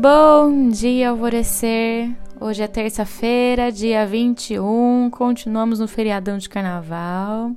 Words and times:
Bom 0.00 0.68
dia, 0.68 1.10
alvorecer. 1.10 2.16
Hoje 2.40 2.62
é 2.62 2.68
terça-feira, 2.68 3.72
dia 3.72 4.06
21. 4.06 5.10
Continuamos 5.10 5.80
no 5.80 5.88
feriadão 5.88 6.38
de 6.38 6.48
carnaval. 6.48 7.50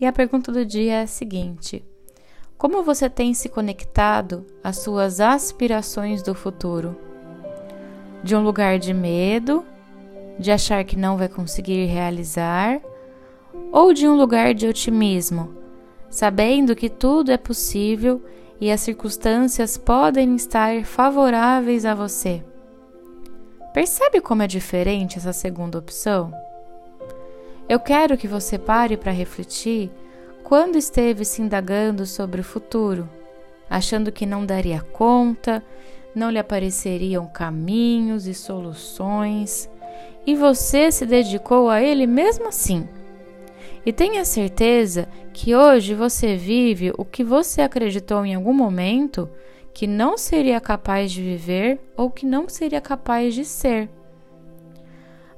E 0.00 0.06
a 0.06 0.12
pergunta 0.12 0.52
do 0.52 0.64
dia 0.64 1.00
é 1.00 1.02
a 1.02 1.06
seguinte: 1.08 1.84
Como 2.56 2.84
você 2.84 3.10
tem 3.10 3.34
se 3.34 3.48
conectado 3.48 4.46
às 4.62 4.78
suas 4.78 5.18
aspirações 5.18 6.22
do 6.22 6.32
futuro? 6.32 6.96
De 8.22 8.36
um 8.36 8.44
lugar 8.44 8.78
de 8.78 8.94
medo, 8.94 9.64
de 10.38 10.52
achar 10.52 10.84
que 10.84 10.96
não 10.96 11.16
vai 11.16 11.28
conseguir 11.28 11.86
realizar, 11.86 12.80
ou 13.72 13.92
de 13.92 14.06
um 14.06 14.14
lugar 14.14 14.54
de 14.54 14.68
otimismo, 14.68 15.52
sabendo 16.08 16.76
que 16.76 16.88
tudo 16.88 17.32
é 17.32 17.36
possível 17.36 18.22
e 18.62 18.70
as 18.70 18.80
circunstâncias 18.80 19.76
podem 19.76 20.36
estar 20.36 20.84
favoráveis 20.84 21.84
a 21.84 21.96
você. 21.96 22.44
Percebe 23.74 24.20
como 24.20 24.44
é 24.44 24.46
diferente 24.46 25.18
essa 25.18 25.32
segunda 25.32 25.78
opção? 25.78 26.32
Eu 27.68 27.80
quero 27.80 28.16
que 28.16 28.28
você 28.28 28.60
pare 28.60 28.96
para 28.96 29.10
refletir 29.10 29.90
quando 30.44 30.78
esteve 30.78 31.24
se 31.24 31.42
indagando 31.42 32.06
sobre 32.06 32.40
o 32.40 32.44
futuro, 32.44 33.08
achando 33.68 34.12
que 34.12 34.24
não 34.24 34.46
daria 34.46 34.80
conta, 34.80 35.60
não 36.14 36.30
lhe 36.30 36.38
apareceriam 36.38 37.26
caminhos 37.26 38.28
e 38.28 38.34
soluções, 38.34 39.68
e 40.24 40.36
você 40.36 40.92
se 40.92 41.04
dedicou 41.04 41.68
a 41.68 41.82
ele 41.82 42.06
mesmo 42.06 42.46
assim. 42.46 42.88
E 43.84 43.92
tenha 43.92 44.24
certeza 44.24 45.08
que 45.32 45.54
hoje 45.54 45.94
você 45.94 46.36
vive 46.36 46.92
o 46.96 47.04
que 47.04 47.24
você 47.24 47.62
acreditou 47.62 48.24
em 48.24 48.34
algum 48.34 48.52
momento 48.52 49.28
que 49.74 49.86
não 49.86 50.16
seria 50.16 50.60
capaz 50.60 51.10
de 51.10 51.20
viver 51.20 51.80
ou 51.96 52.10
que 52.10 52.24
não 52.24 52.48
seria 52.48 52.80
capaz 52.80 53.34
de 53.34 53.44
ser. 53.44 53.90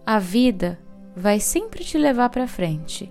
A 0.05 0.19
vida 0.19 0.79
vai 1.17 1.41
sempre 1.41 1.83
te 1.83 1.97
levar 1.97 2.29
para 2.29 2.47
frente. 2.47 3.11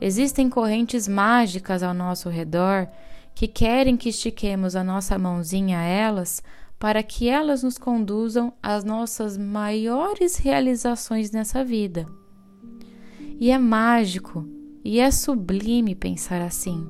Existem 0.00 0.48
correntes 0.48 1.08
mágicas 1.08 1.82
ao 1.82 1.94
nosso 1.94 2.28
redor 2.28 2.86
que 3.34 3.48
querem 3.48 3.96
que 3.96 4.10
estiquemos 4.10 4.76
a 4.76 4.84
nossa 4.84 5.18
mãozinha 5.18 5.80
a 5.80 5.82
elas 5.82 6.42
para 6.78 7.02
que 7.02 7.28
elas 7.28 7.62
nos 7.62 7.78
conduzam 7.78 8.52
às 8.62 8.84
nossas 8.84 9.36
maiores 9.36 10.36
realizações 10.36 11.32
nessa 11.32 11.64
vida. 11.64 12.06
E 13.40 13.50
é 13.50 13.58
mágico 13.58 14.46
e 14.84 15.00
é 15.00 15.10
sublime 15.10 15.94
pensar 15.94 16.40
assim. 16.40 16.86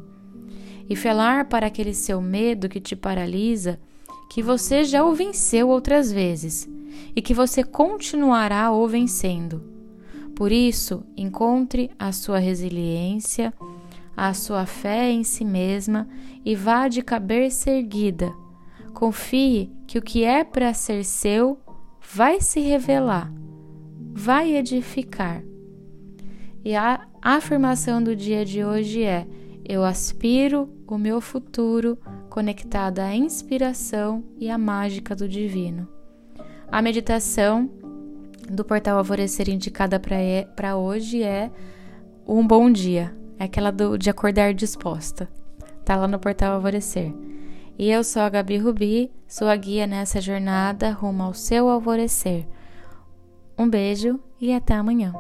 E 0.89 0.95
falar 0.95 1.47
para 1.47 1.67
aquele 1.67 1.95
seu 1.95 2.20
medo 2.20 2.69
que 2.69 2.81
te 2.81 2.95
paralisa 2.95 3.81
que 4.28 4.42
você 4.42 4.84
já 4.84 5.05
o 5.05 5.15
venceu 5.15 5.69
outras 5.69 6.11
vezes 6.11 6.69
e 7.15 7.22
que 7.22 7.33
você 7.33 7.62
continuará 7.62 8.70
o 8.72 8.87
vencendo. 8.89 9.62
Por 10.34 10.50
isso, 10.50 11.05
encontre 11.17 11.91
a 11.97 12.11
sua 12.11 12.39
resiliência, 12.39 13.55
a 14.17 14.34
sua 14.34 14.67
fé 14.67 15.11
em 15.11 15.22
si 15.22 15.45
mesma 15.45 16.09
e 16.45 16.55
vá 16.56 16.89
de 16.89 17.03
cabeça 17.03 17.70
erguida. 17.70 18.33
Confie 18.92 19.70
que 19.87 19.98
o 19.98 20.03
que 20.03 20.25
é 20.25 20.42
para 20.42 20.75
ser 20.75 21.05
seu 21.05 21.59
vai 22.12 22.41
se 22.41 22.61
revelar, 22.61 23.33
vai 24.12 24.56
edificar. 24.56 25.42
E 26.65 26.75
a 26.75 27.07
afirmação 27.20 28.03
do 28.03 28.17
dia 28.17 28.45
de 28.45 28.65
hoje 28.65 29.03
é: 29.03 29.27
eu 29.69 29.84
aspiro 29.84 30.69
o 30.87 30.97
meu 30.97 31.21
futuro 31.21 31.98
conectado 32.31 33.01
à 33.01 33.15
inspiração 33.15 34.25
e 34.39 34.51
à 34.51 34.56
mágica 34.56 35.15
do 35.15 35.29
divino. 35.29 35.87
A 36.73 36.81
meditação 36.81 37.71
do 38.51 38.65
portal 38.65 38.98
Alvorecer 38.98 39.48
indicada 39.48 40.01
para 40.01 40.77
hoje 40.77 41.23
é 41.23 41.51
um 42.27 42.47
bom 42.47 42.71
dia, 42.71 43.15
é 43.38 43.44
aquela 43.44 43.71
do, 43.71 43.99
de 43.99 44.09
acordar 44.09 44.55
disposta. 44.55 45.28
Tá 45.84 45.97
lá 45.97 46.09
no 46.09 46.19
portal 46.19 46.55
Alvorecer. 46.55 47.12
E 47.78 47.91
eu 47.91 48.03
sou 48.05 48.22
a 48.22 48.28
Gabi 48.28 48.56
Rubi, 48.56 49.11
sou 49.27 49.49
a 49.49 49.56
guia 49.56 49.87
nessa 49.87 50.21
jornada 50.21 50.93
rumo 50.93 51.25
ao 51.25 51.34
seu 51.34 51.69
alvorecer. 51.69 52.47
Um 53.59 53.69
beijo 53.69 54.19
e 54.41 54.53
até 54.53 54.75
amanhã. 54.75 55.12